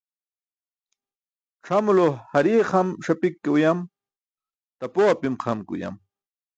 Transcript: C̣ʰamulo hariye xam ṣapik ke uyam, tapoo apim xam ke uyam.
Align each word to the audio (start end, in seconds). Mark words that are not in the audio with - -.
C̣ʰamulo 1.65 2.07
hariye 2.31 2.61
xam 2.69 2.87
ṣapik 3.05 3.35
ke 3.43 3.49
uyam, 3.55 3.79
tapoo 4.79 5.07
apim 5.11 5.35
xam 5.43 5.59
ke 5.67 5.71
uyam. 5.75 5.95